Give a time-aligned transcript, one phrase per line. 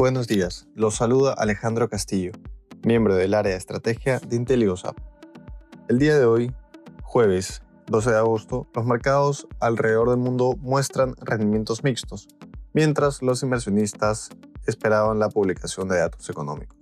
[0.00, 2.32] Buenos días, los saluda Alejandro Castillo,
[2.82, 4.96] miembro del área de estrategia de IntelioSAP.
[5.90, 6.54] El día de hoy,
[7.02, 12.28] jueves 12 de agosto, los mercados alrededor del mundo muestran rendimientos mixtos,
[12.72, 14.30] mientras los inversionistas
[14.66, 16.78] esperaban la publicación de datos económicos.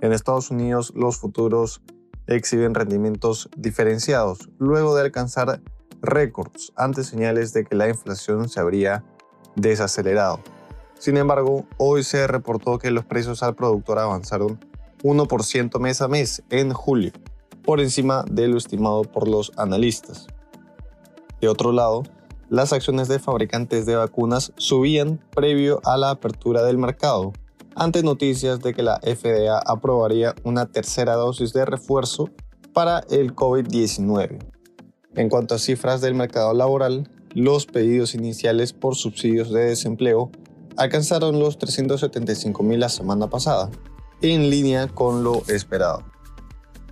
[0.00, 1.82] En Estados Unidos, los futuros
[2.28, 5.60] exhiben rendimientos diferenciados luego de alcanzar
[6.02, 9.04] récords ante señales de que la inflación se habría
[9.56, 10.38] desacelerado.
[10.98, 14.58] Sin embargo, hoy se reportó que los precios al productor avanzaron
[15.02, 17.12] 1% mes a mes en julio,
[17.62, 20.26] por encima de lo estimado por los analistas.
[21.40, 22.04] De otro lado,
[22.48, 27.32] las acciones de fabricantes de vacunas subían previo a la apertura del mercado,
[27.74, 32.30] ante noticias de que la FDA aprobaría una tercera dosis de refuerzo
[32.72, 34.38] para el COVID-19.
[35.16, 40.30] En cuanto a cifras del mercado laboral, los pedidos iniciales por subsidios de desempleo
[40.76, 43.70] alcanzaron los 375.000 la semana pasada,
[44.20, 46.02] en línea con lo esperado.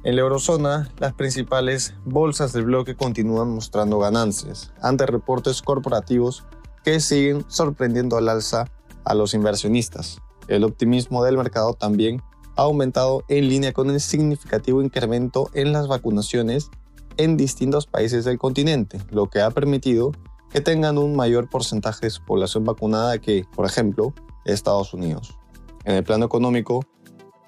[0.04, 6.44] En la eurozona, las principales bolsas del bloque continúan mostrando ganancias ante reportes corporativos
[6.84, 8.66] que siguen sorprendiendo al alza
[9.04, 10.18] a los inversionistas.
[10.48, 12.20] El optimismo del mercado también
[12.56, 16.68] ha aumentado en línea con el significativo incremento en las vacunaciones
[17.16, 20.12] en distintos países del continente, lo que ha permitido
[20.52, 24.12] que tengan un mayor porcentaje de su población vacunada que, por ejemplo,
[24.44, 25.38] Estados Unidos.
[25.84, 26.84] En el plano económico,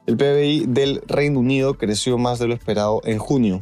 [0.06, 3.60] el PBI del Reino Unido creció más de lo esperado en junio.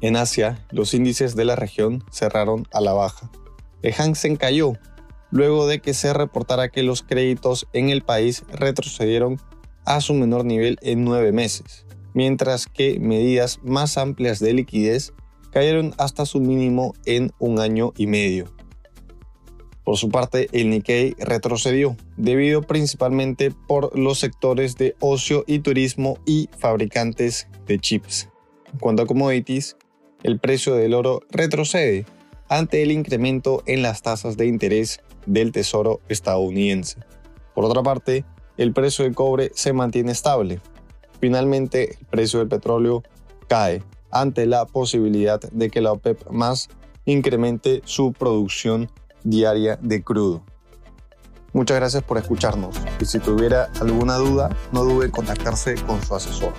[0.00, 3.30] En Asia, los índices de la región cerraron a la baja.
[3.82, 4.74] El Hansen cayó
[5.30, 9.40] luego de que se reportara que los créditos en el país retrocedieron
[9.84, 15.12] a su menor nivel en nueve meses, mientras que medidas más amplias de liquidez
[15.52, 18.46] cayeron hasta su mínimo en un año y medio.
[19.84, 26.18] Por su parte, el Nikkei retrocedió, debido principalmente por los sectores de ocio y turismo
[26.24, 28.28] y fabricantes de chips.
[28.72, 29.76] En cuanto a commodities,
[30.22, 32.06] el precio del oro retrocede
[32.48, 37.00] ante el incremento en las tasas de interés del Tesoro estadounidense.
[37.54, 38.24] Por otra parte,
[38.56, 40.60] el precio del cobre se mantiene estable.
[41.20, 43.02] Finalmente, el precio del petróleo
[43.48, 46.68] cae, ante la posibilidad de que la OPEP más
[47.04, 48.90] incremente su producción
[49.24, 50.42] diaria de crudo.
[51.52, 56.14] Muchas gracias por escucharnos y si tuviera alguna duda no dude en contactarse con su
[56.14, 56.52] asesor.